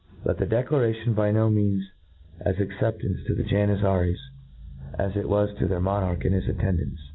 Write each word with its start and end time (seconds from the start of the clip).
But 0.23 0.39
the 0.39 0.47
declaration 0.47 1.09
was 1.11 1.15
by 1.15 1.29
no 1.29 1.51
means 1.51 1.83
as 2.39 2.55
accep 2.55 3.01
table 3.01 3.17
to 3.27 3.35
the 3.35 3.43
Janizaries 3.43 4.17
as 4.97 5.15
it 5.15 5.29
was 5.29 5.55
to 5.59 5.67
their 5.67 5.79
monarch 5.79 6.25
and 6.25 6.33
his 6.33 6.47
attendants. 6.49 7.01